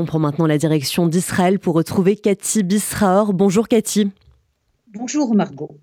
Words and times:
On 0.00 0.04
prend 0.04 0.20
maintenant 0.20 0.46
la 0.46 0.58
direction 0.58 1.08
d'Israël 1.08 1.58
pour 1.58 1.74
retrouver 1.74 2.14
Cathy 2.14 2.62
Bisraor. 2.62 3.32
Bonjour 3.32 3.66
Cathy. 3.66 4.12
Bonjour 4.94 5.34
Margot. 5.34 5.76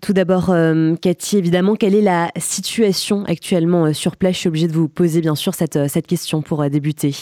Tout 0.00 0.12
d'abord, 0.12 0.50
euh, 0.50 0.96
Cathy, 0.96 1.36
évidemment, 1.36 1.76
quelle 1.76 1.94
est 1.94 2.02
la 2.02 2.32
situation 2.36 3.24
actuellement 3.26 3.86
euh, 3.86 3.92
sur 3.92 4.16
place? 4.16 4.34
Je 4.34 4.38
suis 4.40 4.48
obligée 4.48 4.66
de 4.66 4.72
vous 4.72 4.88
poser 4.88 5.20
bien 5.20 5.36
sûr 5.36 5.54
cette, 5.54 5.76
euh, 5.76 5.86
cette 5.86 6.08
question 6.08 6.42
pour 6.42 6.68
débuter. 6.68 7.14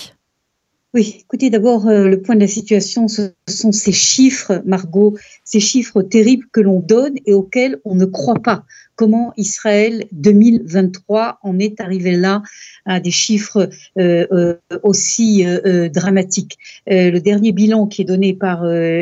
Oui, 0.94 1.18
écoutez, 1.20 1.50
d'abord, 1.50 1.84
le 1.86 2.16
point 2.16 2.34
de 2.34 2.40
la 2.40 2.48
situation, 2.48 3.06
ce 3.06 3.32
sont 3.46 3.70
ces 3.70 3.92
chiffres, 3.92 4.62
Margot, 4.64 5.18
ces 5.44 5.60
chiffres 5.60 6.00
terribles 6.00 6.46
que 6.50 6.62
l'on 6.62 6.80
donne 6.80 7.14
et 7.26 7.34
auxquels 7.34 7.78
on 7.84 7.94
ne 7.94 8.06
croit 8.06 8.40
pas 8.42 8.64
comment 9.00 9.32
Israël 9.38 10.04
2023 10.12 11.38
en 11.42 11.58
est 11.58 11.80
arrivé 11.80 12.12
là 12.12 12.42
à 12.84 13.00
des 13.00 13.10
chiffres 13.10 13.70
euh, 13.98 14.26
euh, 14.30 14.56
aussi 14.82 15.46
euh, 15.46 15.88
dramatiques. 15.88 16.58
le 16.86 17.18
dernier 17.18 17.52
bilan 17.52 17.86
qui 17.86 18.02
est 18.02 18.04
donné 18.04 18.34
par 18.34 18.58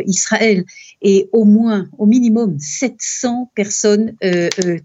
Israël 0.06 0.64
est 1.02 1.28
au 1.32 1.44
moins, 1.44 1.88
au 1.98 2.06
minimum, 2.06 2.56
700 2.60 3.50
personnes 3.56 4.14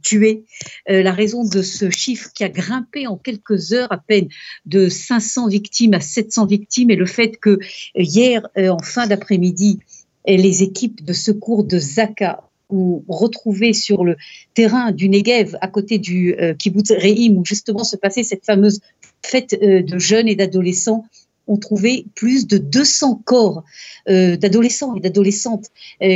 tuées. 0.01 0.45
la 0.87 1.11
raison 1.11 1.43
de 1.43 1.61
ce 1.61 1.91
chiffre 1.91 2.31
qui 2.33 2.43
a 2.43 2.49
grimpé 2.49 3.05
en 3.05 3.15
quelques 3.15 3.71
heures 3.71 3.91
à 3.91 3.99
peine 3.99 4.29
de 4.65 4.89
500 4.89 5.47
victimes 5.47 5.93
à 5.93 5.99
700 5.99 6.47
victimes 6.47 6.89
est 6.89 6.95
le 6.95 7.05
fait 7.05 7.37
que 7.37 7.59
hier, 7.95 8.47
en 8.57 8.79
fin 8.81 9.05
d'après-midi, 9.05 9.77
les 10.25 10.63
équipes 10.63 11.05
de 11.05 11.13
secours 11.13 11.65
de 11.65 11.77
Zaka 11.77 12.49
ou 12.73 13.05
retrouvés 13.07 13.73
sur 13.73 14.03
le 14.03 14.17
terrain 14.55 14.91
du 14.91 15.07
Negev, 15.07 15.55
à 15.61 15.67
côté 15.67 15.99
du 15.99 16.35
euh, 16.35 16.53
kibbutz 16.53 16.91
Reim, 16.91 17.35
où 17.37 17.45
justement 17.45 17.83
se 17.83 17.95
passait 17.95 18.23
cette 18.23 18.45
fameuse 18.45 18.79
fête 19.23 19.55
euh, 19.61 19.83
de 19.83 19.99
jeunes 19.99 20.27
et 20.27 20.35
d'adolescents, 20.35 21.05
ont 21.45 21.57
trouvé 21.57 22.05
plus 22.15 22.47
de 22.47 22.57
200 22.57 23.21
corps 23.25 23.63
euh, 24.09 24.37
d'adolescents 24.37 24.95
et 24.95 25.01
d'adolescentes 25.01 25.67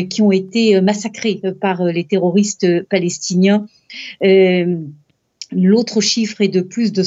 qui 0.09 0.21
ont 0.21 0.31
été 0.31 0.79
massacrés 0.79 1.41
par 1.59 1.83
les 1.83 2.05
terroristes 2.05 2.65
palestiniens. 2.83 3.67
L'autre 5.51 6.01
chiffre 6.01 6.41
est 6.41 6.47
de 6.47 6.61
plus 6.61 6.91
de, 6.91 7.03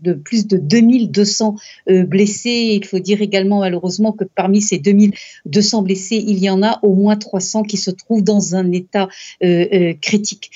de, 0.00 0.12
plus 0.14 0.46
de 0.46 0.56
2200 0.56 1.56
euh, 1.88 2.04
blessés. 2.04 2.78
Il 2.80 2.84
faut 2.84 2.98
dire 2.98 3.22
également 3.22 3.60
malheureusement 3.60 4.12
que 4.12 4.24
parmi 4.24 4.60
ces 4.60 4.78
2200 4.78 5.82
blessés, 5.82 6.22
il 6.26 6.38
y 6.38 6.50
en 6.50 6.62
a 6.62 6.80
au 6.82 6.94
moins 6.94 7.16
300 7.16 7.62
qui 7.62 7.76
se 7.76 7.90
trouvent 7.90 8.24
dans 8.24 8.54
un 8.54 8.72
état 8.72 9.08
euh, 9.42 9.66
euh, 9.72 9.94
critique 10.00 10.50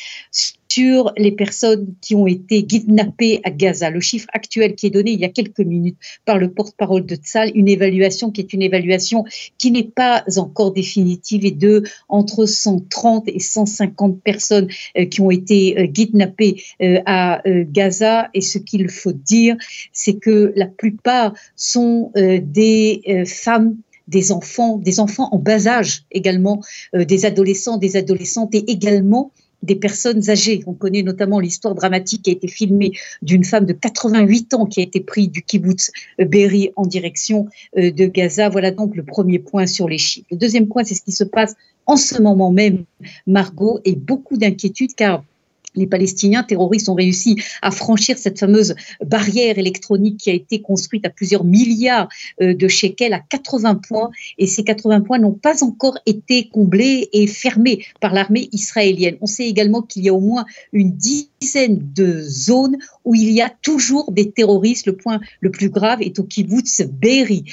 sur 0.71 1.13
les 1.17 1.33
personnes 1.33 1.95
qui 2.01 2.15
ont 2.15 2.27
été 2.27 2.65
kidnappées 2.65 3.41
à 3.45 3.51
Gaza. 3.51 3.91
Le 3.91 4.01
chiffre 4.01 4.29
actuel 4.33 4.75
qui 4.75 4.87
est 4.87 4.91
donné 4.91 5.13
il 5.13 5.21
y 5.21 5.25
a 5.25 5.29
quelques 5.29 5.61
minutes 5.61 5.97
par 6.25 6.39
le 6.39 6.51
porte-parole 6.51 7.07
de 7.07 7.17
Tzal, 7.17 7.51
une 7.55 7.69
évaluation 7.69 8.31
qui 8.31 8.43
est 8.43 8.53
une 8.53 8.63
évaluation 8.63 9.25
qui 9.57 9.71
n'est 9.71 9.85
pas 9.85 10.25
encore 10.37 10.73
définitive 10.73 11.45
et 11.45 11.51
de 11.51 11.83
entre 12.09 12.47
130 12.47 13.29
et 13.29 13.41
150 13.41 14.23
personnes 14.23 14.69
euh, 14.97 15.07
qui 15.07 15.21
ont 15.21 15.31
été 15.31 15.79
euh, 15.79 15.87
kidnappées 15.87 16.63
euh, 16.83 17.01
à 17.07 17.43
Gaza. 17.47 18.29
Et 18.35 18.41
ce 18.41 18.59
qu'il 18.59 18.89
faut 18.91 19.13
dire, 19.13 19.57
c'est 19.93 20.19
que 20.19 20.53
la 20.55 20.67
plupart 20.67 21.35
sont 21.57 22.13
des 22.15 23.25
femmes 23.27 23.77
des 24.07 24.33
enfants, 24.33 24.79
des 24.79 25.01
enfants 25.01 25.29
en 25.33 25.39
bas 25.39 25.67
âge 25.67 26.05
également, 26.11 26.61
des 26.95 27.27
adolescents, 27.27 27.77
des 27.77 27.97
adolescentes 27.97 28.55
et 28.55 28.71
également 28.71 29.33
des 29.63 29.75
personnes 29.75 30.31
âgées. 30.31 30.63
On 30.67 30.75
connaît 30.75 31.03
notamment 31.03 31.41
l'histoire 31.41 31.75
dramatique 31.75 32.23
qui 32.23 32.31
a 32.31 32.33
été 32.33 32.49
filmée 32.49 32.93
d'une 33.23 33.45
femme 33.45 33.65
de 33.65 33.73
88 33.73 34.55
ans 34.55 34.67
qui 34.67 34.81
a 34.81 34.83
été 34.83 35.01
prise 35.01 35.31
du 35.31 35.43
kibbutz 35.43 35.91
Berry 36.19 36.71
en 36.77 36.87
direction 36.87 37.49
euh, 37.77 37.91
de 37.91 38.07
Gaza. 38.07 38.49
Voilà 38.49 38.71
donc 38.71 38.97
le 38.97 39.03
premier 39.03 39.39
point 39.39 39.67
sur 39.67 39.89
les 39.89 39.99
chiffres. 39.99 40.27
Le 40.31 40.37
deuxième 40.37 40.69
point, 40.69 40.85
c'est 40.85 40.95
ce 40.95 41.03
qui 41.03 41.13
se 41.13 41.25
passe 41.25 41.55
en 41.87 41.97
ce 41.97 42.21
moment 42.21 42.53
même, 42.53 42.85
Margot, 43.27 43.81
et 43.85 43.97
beaucoup 43.97 44.37
d'inquiétudes 44.37 44.95
car 44.95 45.25
les 45.75 45.87
Palestiniens 45.87 46.43
terroristes 46.43 46.89
ont 46.89 46.95
réussi 46.95 47.37
à 47.63 47.71
franchir 47.71 48.19
cette 48.19 48.39
fameuse 48.39 48.75
barrière 49.05 49.59
électronique 49.59 50.19
qui 50.19 50.31
a 50.31 50.35
été 50.35 50.61
construite 50.61 51.07
à 51.07 51.11
plusieurs 51.11 51.45
milliards 51.45 52.09
euh, 52.41 52.55
de 52.55 52.69
shekels 52.69 53.13
à 53.13 53.21
80 53.21 53.77
points 53.77 54.11
et 54.39 54.47
ces 54.47 54.65
80 54.65 55.03
points 55.03 55.19
n'ont 55.19 55.33
pas 55.33 55.63
encore 55.63 55.99
été 56.07 56.49
comblés 56.49 57.09
et 57.13 57.27
fermés 57.27 57.85
par 58.01 58.15
l'armée 58.15 58.49
israélienne. 58.53 59.17
On 59.21 59.27
sait 59.27 59.49
également 59.49 59.83
qu'il 59.83 60.05
y 60.05 60.09
a 60.09 60.15
au 60.15 60.21
moins 60.21 60.45
une 60.73 60.93
dizaine 60.93 61.79
de 61.95 62.21
zones 62.23 62.79
où 63.05 63.15
il 63.15 63.31
y 63.31 63.41
a 63.41 63.51
toujours 63.63 64.13
des 64.13 64.31
terroristes. 64.31 64.87
Le 64.87 64.97
point 64.97 65.21
le 65.41 65.51
plus 65.51 65.71
grave 65.71 66.03
est 66.03 66.19
au 66.19 66.25
kibbutz 66.25 66.83
Be'eri 66.83 67.45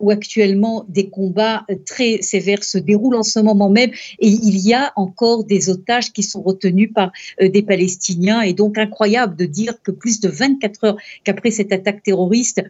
où 0.00 0.10
actuellement 0.10 0.84
des 0.88 1.08
combats 1.08 1.64
euh, 1.70 1.76
très 1.86 2.22
sévères 2.22 2.64
se 2.64 2.78
déroulent 2.78 3.16
en 3.16 3.22
ce 3.22 3.38
moment 3.38 3.70
même. 3.70 3.90
Et 4.18 4.28
il 4.28 4.58
y 4.58 4.74
a 4.74 4.92
encore 4.96 5.44
des 5.44 5.70
otages 5.70 6.12
qui 6.12 6.22
sont 6.22 6.42
retenus 6.42 6.90
par 6.92 7.12
euh, 7.40 7.48
des 7.48 7.62
Palestiniens. 7.62 8.40
Et 8.42 8.52
donc 8.52 8.78
incroyable 8.78 9.36
de 9.36 9.44
dire 9.44 9.74
que 9.82 9.90
plus 9.90 10.20
de 10.20 10.28
24 10.28 10.84
heures 10.84 10.96
qu'après 11.24 11.50
cette 11.50 11.72
attaque 11.72 12.02
terroriste, 12.02 12.62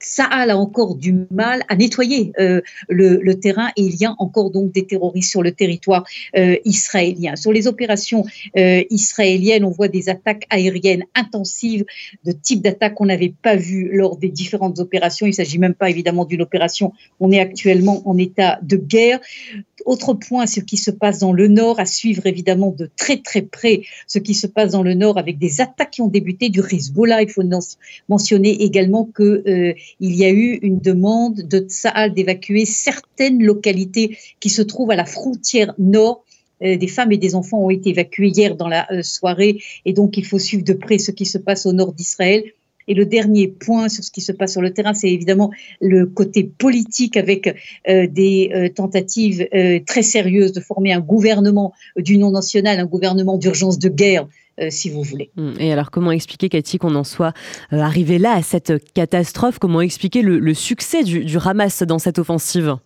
Saal 0.00 0.50
a 0.50 0.56
encore 0.56 0.94
du 0.94 1.26
mal 1.30 1.62
à 1.68 1.76
nettoyer 1.76 2.32
euh, 2.38 2.60
le, 2.88 3.32
terrain 3.34 3.70
et 3.76 3.82
il 3.82 3.96
y 3.96 4.04
a 4.04 4.14
encore 4.18 4.50
donc 4.50 4.72
des 4.72 4.86
terroristes 4.86 5.30
sur 5.30 5.42
le 5.42 5.52
territoire 5.52 6.04
euh, 6.36 6.56
israélien. 6.64 7.36
Sur 7.36 7.52
les 7.52 7.66
opérations 7.66 8.24
euh, 8.56 8.82
israéliennes, 8.90 9.64
on 9.64 9.70
voit 9.70 9.88
des 9.88 10.08
attaques 10.08 10.46
aériennes 10.50 11.04
intensives, 11.14 11.84
de 12.24 12.32
type 12.32 12.62
d'attaque 12.62 12.94
qu'on 12.94 13.06
n'avait 13.06 13.34
pas 13.42 13.56
vu 13.56 13.90
lors 13.92 14.16
des 14.16 14.28
différentes 14.28 14.78
opérations. 14.78 15.26
Il 15.26 15.30
ne 15.30 15.34
s'agit 15.34 15.58
même 15.58 15.74
pas 15.74 15.90
évidemment 15.90 16.24
d'une 16.24 16.42
opération. 16.42 16.92
On 17.20 17.30
est 17.30 17.40
actuellement 17.40 18.02
en 18.08 18.16
état 18.16 18.58
de 18.62 18.76
guerre. 18.76 19.20
Autre 19.84 20.14
point, 20.14 20.46
ce 20.46 20.60
qui 20.60 20.76
se 20.76 20.90
passe 20.90 21.20
dans 21.20 21.32
le 21.32 21.48
nord, 21.48 21.78
à 21.80 21.86
suivre 21.86 22.26
évidemment 22.26 22.72
de 22.72 22.90
très 22.96 23.18
très 23.18 23.42
près 23.42 23.82
ce 24.06 24.18
qui 24.18 24.34
se 24.34 24.46
passe 24.46 24.72
dans 24.72 24.82
le 24.82 24.94
nord 24.94 25.18
avec 25.18 25.38
des 25.38 25.60
attaques 25.60 25.92
qui 25.92 26.02
ont 26.02 26.08
débuté 26.08 26.50
du 26.50 26.60
Hezbollah. 26.60 27.22
Il 27.22 27.30
faut 27.30 27.42
mentionner 28.08 28.62
également 28.62 29.04
que 29.04 29.74
il 30.00 30.14
y 30.14 30.24
a 30.24 30.30
eu 30.30 30.58
une 30.62 30.78
demande 30.78 31.36
de 31.36 31.58
Tsahal 31.60 32.14
d'évacuer 32.14 32.64
certaines 32.64 33.42
localités 33.42 34.18
qui 34.40 34.50
se 34.50 34.62
trouvent 34.62 34.90
à 34.90 34.96
la 34.96 35.04
frontière 35.04 35.74
nord 35.78 36.24
euh, 36.62 36.76
des 36.76 36.88
femmes 36.88 37.12
et 37.12 37.18
des 37.18 37.34
enfants 37.34 37.58
ont 37.58 37.70
été 37.70 37.90
évacués 37.90 38.28
hier 38.28 38.56
dans 38.56 38.68
la 38.68 38.90
euh, 38.92 39.02
soirée 39.02 39.62
et 39.84 39.92
donc 39.92 40.16
il 40.16 40.26
faut 40.26 40.38
suivre 40.38 40.64
de 40.64 40.72
près 40.72 40.98
ce 40.98 41.10
qui 41.12 41.24
se 41.24 41.38
passe 41.38 41.66
au 41.66 41.72
nord 41.72 41.92
d'Israël. 41.92 42.42
Et 42.88 42.94
le 42.94 43.06
dernier 43.06 43.48
point 43.48 43.88
sur 43.88 44.02
ce 44.02 44.10
qui 44.10 44.20
se 44.20 44.32
passe 44.32 44.52
sur 44.52 44.62
le 44.62 44.72
terrain, 44.72 44.94
c'est 44.94 45.10
évidemment 45.10 45.50
le 45.80 46.06
côté 46.06 46.44
politique 46.44 47.16
avec 47.16 47.54
euh, 47.88 48.06
des 48.06 48.72
tentatives 48.74 49.46
très 49.86 50.02
sérieuses 50.02 50.52
de 50.52 50.60
former 50.60 50.92
un 50.92 51.00
gouvernement 51.00 51.72
d'union 51.96 52.30
nationale, 52.30 52.80
un 52.80 52.86
gouvernement 52.86 53.38
d'urgence 53.38 53.78
de 53.78 53.88
guerre 53.88 54.26
euh, 54.60 54.68
si 54.70 54.90
vous 54.90 55.02
voulez. 55.02 55.30
Hum, 55.36 55.54
et 55.58 55.72
alors, 55.72 55.90
comment 55.90 56.10
expliquer, 56.10 56.48
Cathy, 56.48 56.78
qu'on 56.78 56.94
en 56.94 57.04
soit 57.04 57.32
euh, 57.72 57.78
arrivé 57.78 58.18
là, 58.18 58.32
à 58.32 58.42
cette 58.42 58.92
catastrophe? 58.92 59.58
Comment 59.58 59.80
expliquer 59.80 60.22
le, 60.22 60.54
succès 60.54 61.04
du, 61.04 61.24
du 61.24 61.36
Hamas 61.38 61.82
dans 61.82 61.98
cette 61.98 62.18
offensive? 62.18 62.76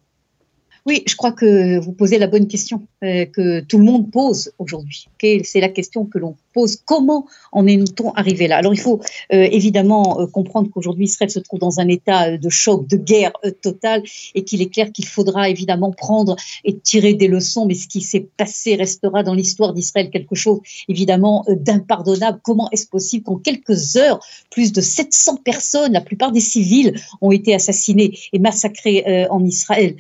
Oui, 0.84 1.04
je 1.06 1.14
crois 1.14 1.30
que 1.30 1.78
vous 1.78 1.92
posez 1.92 2.18
la 2.18 2.26
bonne 2.26 2.48
question 2.48 2.82
euh, 3.04 3.24
que 3.24 3.60
tout 3.60 3.78
le 3.78 3.84
monde 3.84 4.10
pose 4.10 4.52
aujourd'hui. 4.58 5.08
C'est 5.44 5.60
la 5.60 5.68
question 5.68 6.04
que 6.04 6.18
l'on 6.18 6.34
pose. 6.52 6.76
Comment 6.84 7.26
en 7.52 7.68
est-on 7.68 8.10
arrivé 8.14 8.48
là? 8.48 8.56
Alors 8.56 8.74
il 8.74 8.80
faut 8.80 9.00
euh, 9.32 9.48
évidemment 9.52 10.20
euh, 10.20 10.26
comprendre 10.26 10.68
qu'aujourd'hui 10.70 11.04
Israël 11.04 11.30
se 11.30 11.38
trouve 11.38 11.60
dans 11.60 11.78
un 11.78 11.86
état 11.86 12.36
de 12.36 12.48
choc, 12.48 12.88
de 12.88 12.96
guerre 12.96 13.32
totale, 13.62 14.02
et 14.34 14.42
qu'il 14.42 14.60
est 14.60 14.70
clair 14.70 14.90
qu'il 14.90 15.06
faudra 15.06 15.48
évidemment 15.48 15.92
prendre 15.92 16.34
et 16.64 16.76
tirer 16.76 17.14
des 17.14 17.28
leçons. 17.28 17.64
Mais 17.64 17.74
ce 17.74 17.86
qui 17.86 18.00
s'est 18.00 18.26
passé 18.36 18.74
restera 18.74 19.22
dans 19.22 19.34
l'histoire 19.34 19.74
d'Israël 19.74 20.10
quelque 20.10 20.34
chose 20.34 20.58
évidemment 20.88 21.44
d'impardonnable. 21.48 22.40
Comment 22.42 22.68
est-ce 22.72 22.88
possible 22.88 23.24
qu'en 23.24 23.36
quelques 23.36 23.96
heures, 23.96 24.18
plus 24.50 24.72
de 24.72 24.80
700 24.80 25.36
personnes, 25.36 25.92
la 25.92 26.00
plupart 26.00 26.32
des 26.32 26.40
civils, 26.40 26.94
ont 27.20 27.30
été 27.30 27.54
assassinés 27.54 28.18
et 28.32 28.40
massacrés 28.40 29.28
en 29.30 29.44
Israël? 29.44 29.94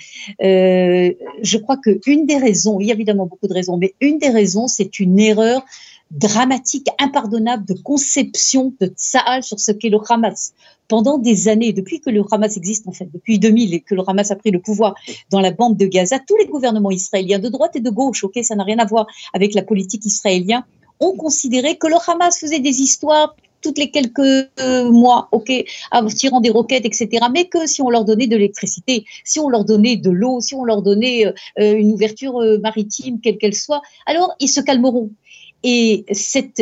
Je 1.42 1.58
crois 1.58 1.76
qu'une 1.76 2.26
des 2.26 2.38
raisons, 2.38 2.80
il 2.80 2.86
y 2.86 2.90
a 2.90 2.94
évidemment 2.94 3.26
beaucoup 3.26 3.48
de 3.48 3.54
raisons, 3.54 3.76
mais 3.76 3.94
une 4.00 4.18
des 4.18 4.30
raisons, 4.30 4.68
c'est 4.68 5.00
une 5.00 5.18
erreur 5.18 5.64
dramatique, 6.12 6.88
impardonnable 6.98 7.64
de 7.64 7.74
conception 7.74 8.74
de 8.80 8.86
Tsahal 8.86 9.42
sur 9.42 9.58
ce 9.58 9.72
qu'est 9.72 9.88
le 9.88 9.98
Hamas. 10.08 10.52
Pendant 10.86 11.16
des 11.16 11.48
années, 11.48 11.72
depuis 11.72 12.00
que 12.00 12.10
le 12.10 12.22
Hamas 12.30 12.56
existe 12.56 12.86
en 12.86 12.92
fait, 12.92 13.08
depuis 13.12 13.38
2000 13.38 13.72
et 13.72 13.80
que 13.80 13.94
le 13.94 14.02
Hamas 14.06 14.30
a 14.30 14.36
pris 14.36 14.50
le 14.50 14.60
pouvoir 14.60 14.94
dans 15.30 15.40
la 15.40 15.50
bande 15.50 15.76
de 15.78 15.86
Gaza, 15.86 16.18
tous 16.18 16.36
les 16.36 16.46
gouvernements 16.46 16.90
israéliens 16.90 17.38
de 17.38 17.48
droite 17.48 17.76
et 17.76 17.80
de 17.80 17.88
gauche, 17.88 18.24
ok, 18.24 18.38
ça 18.42 18.54
n'a 18.54 18.64
rien 18.64 18.78
à 18.78 18.84
voir 18.84 19.06
avec 19.32 19.54
la 19.54 19.62
politique 19.62 20.04
israélienne, 20.04 20.64
ont 21.00 21.16
considéré 21.16 21.76
que 21.76 21.86
le 21.86 21.96
Hamas 22.06 22.38
faisait 22.38 22.60
des 22.60 22.82
histoires 22.82 23.34
toutes 23.62 23.78
les 23.78 23.90
quelques 23.90 24.48
mois, 24.90 25.28
ok, 25.32 25.50
en 25.90 26.06
tirant 26.06 26.40
des 26.40 26.50
roquettes, 26.50 26.84
etc. 26.84 27.26
Mais 27.32 27.46
que 27.46 27.66
si 27.66 27.82
on 27.82 27.90
leur 27.90 28.04
donnait 28.04 28.26
de 28.26 28.36
l'électricité, 28.36 29.04
si 29.24 29.40
on 29.40 29.48
leur 29.48 29.64
donnait 29.64 29.96
de 29.96 30.10
l'eau, 30.10 30.40
si 30.40 30.54
on 30.54 30.64
leur 30.64 30.82
donnait 30.82 31.26
euh, 31.26 31.32
une 31.58 31.92
ouverture 31.92 32.40
euh, 32.40 32.58
maritime, 32.58 33.20
quelle 33.20 33.38
qu'elle 33.38 33.54
soit, 33.54 33.82
alors 34.06 34.34
ils 34.40 34.48
se 34.48 34.60
calmeront. 34.60 35.10
Et 35.64 36.04
cette, 36.10 36.60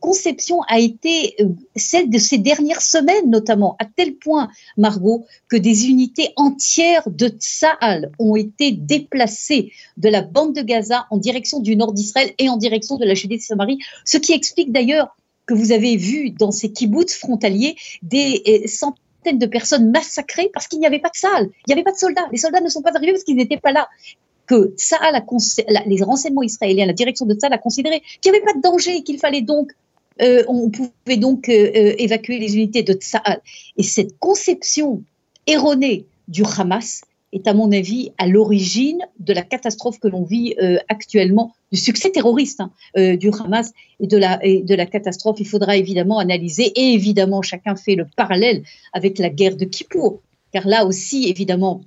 conception 0.00 0.60
a 0.68 0.78
été 0.78 1.34
euh, 1.40 1.46
celle 1.74 2.10
de 2.10 2.18
ces 2.18 2.36
dernières 2.36 2.82
semaines, 2.82 3.30
notamment, 3.30 3.76
à 3.78 3.86
tel 3.86 4.14
point, 4.16 4.48
Margot, 4.76 5.24
que 5.48 5.56
des 5.56 5.88
unités 5.88 6.34
entières 6.36 7.08
de 7.08 7.28
Tsahal 7.28 8.10
ont 8.18 8.36
été 8.36 8.72
déplacées 8.72 9.72
de 9.96 10.10
la 10.10 10.20
bande 10.20 10.54
de 10.54 10.60
Gaza 10.60 11.06
en 11.10 11.16
direction 11.16 11.60
du 11.60 11.76
nord 11.76 11.94
d'Israël 11.94 12.32
et 12.38 12.50
en 12.50 12.58
direction 12.58 12.98
de 12.98 13.06
la 13.06 13.14
Judée 13.14 13.38
de 13.38 13.42
Samarie, 13.42 13.78
ce 14.04 14.18
qui 14.18 14.32
explique 14.32 14.70
d'ailleurs 14.70 15.16
que 15.46 15.54
vous 15.54 15.72
avez 15.72 15.96
vu 15.96 16.30
dans 16.30 16.50
ces 16.50 16.70
kibbutz 16.70 17.14
frontaliers 17.14 17.76
des 18.02 18.42
euh, 18.46 18.66
centaines 18.66 19.38
de 19.38 19.46
personnes 19.46 19.90
massacrées 19.90 20.50
parce 20.52 20.68
qu'il 20.68 20.80
n'y 20.80 20.86
avait 20.86 20.98
pas 20.98 21.10
de 21.10 21.16
salle, 21.16 21.48
il 21.66 21.68
n'y 21.68 21.74
avait 21.74 21.82
pas 21.82 21.92
de 21.92 21.98
soldats. 21.98 22.26
Les 22.32 22.38
soldats 22.38 22.60
ne 22.60 22.68
sont 22.68 22.82
pas 22.82 22.94
arrivés 22.94 23.12
parce 23.12 23.24
qu'ils 23.24 23.36
n'étaient 23.36 23.58
pas 23.58 23.72
là 23.72 23.88
que 24.46 24.74
les 25.86 26.02
renseignements 26.02 26.42
israéliens, 26.42 26.86
la 26.86 26.92
direction 26.92 27.26
de 27.26 27.36
ça 27.38 27.48
a 27.50 27.58
considéré 27.58 28.02
qu'il 28.20 28.32
n'y 28.32 28.38
avait 28.38 28.44
pas 28.44 28.54
de 28.54 28.60
danger 28.60 28.96
et 28.96 29.02
qu'il 29.02 29.18
fallait 29.18 29.40
donc, 29.40 29.72
euh, 30.20 30.44
on 30.48 30.70
pouvait 30.70 31.16
donc 31.16 31.48
euh, 31.48 31.94
évacuer 31.98 32.38
les 32.38 32.56
unités 32.56 32.82
de 32.82 32.92
Tsahal. 32.92 33.40
Et 33.76 33.82
cette 33.82 34.18
conception 34.18 35.02
erronée 35.46 36.06
du 36.28 36.42
Hamas 36.44 37.02
est, 37.32 37.46
à 37.46 37.54
mon 37.54 37.72
avis, 37.72 38.12
à 38.18 38.26
l'origine 38.26 38.98
de 39.18 39.32
la 39.32 39.42
catastrophe 39.42 39.98
que 39.98 40.08
l'on 40.08 40.22
vit 40.22 40.54
actuellement, 40.88 41.52
du 41.70 41.78
succès 41.78 42.10
terroriste 42.10 42.60
hein, 42.60 43.16
du 43.16 43.30
Hamas 43.30 43.72
et 44.00 44.06
de, 44.06 44.16
la, 44.18 44.38
de 44.38 44.74
la 44.74 44.86
catastrophe. 44.86 45.40
Il 45.40 45.46
faudra 45.46 45.76
évidemment 45.76 46.18
analyser, 46.18 46.72
et 46.76 46.92
évidemment, 46.92 47.42
chacun 47.42 47.76
fait 47.76 47.94
le 47.94 48.06
parallèle 48.16 48.62
avec 48.92 49.18
la 49.18 49.30
guerre 49.30 49.56
de 49.56 49.64
Kippour, 49.64 50.20
car 50.52 50.66
là 50.66 50.84
aussi, 50.84 51.28
évidemment, 51.28 51.82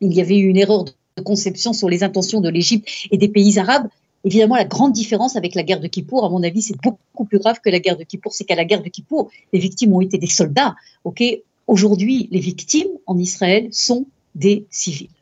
il 0.00 0.12
y 0.14 0.20
avait 0.20 0.38
eu 0.38 0.48
une 0.48 0.56
erreur 0.56 0.84
de 0.84 1.22
conception 1.22 1.72
sur 1.72 1.88
les 1.88 2.02
intentions 2.02 2.40
de 2.40 2.48
l'Égypte 2.48 2.88
et 3.10 3.18
des 3.18 3.28
pays 3.28 3.58
arabes. 3.58 3.88
Évidemment, 4.24 4.56
la 4.56 4.64
grande 4.64 4.92
différence 4.92 5.36
avec 5.36 5.54
la 5.54 5.62
guerre 5.62 5.80
de 5.80 5.86
Kippour, 5.86 6.24
à 6.24 6.30
mon 6.30 6.42
avis, 6.42 6.60
c'est 6.60 6.76
beaucoup 6.82 7.24
plus 7.24 7.38
grave 7.38 7.60
que 7.64 7.70
la 7.70 7.78
guerre 7.78 7.96
de 7.96 8.04
Kippour. 8.04 8.32
C'est 8.32 8.44
qu'à 8.44 8.56
la 8.56 8.64
guerre 8.64 8.82
de 8.82 8.88
Kippour, 8.88 9.30
les 9.52 9.58
victimes 9.58 9.92
ont 9.92 10.00
été 10.00 10.18
des 10.18 10.26
soldats. 10.26 10.74
Ok, 11.04 11.22
aujourd'hui, 11.66 12.28
les 12.32 12.40
victimes 12.40 12.88
en 13.06 13.16
Israël 13.18 13.68
sont 13.70 14.06
des 14.36 14.66
civils. 14.70 15.10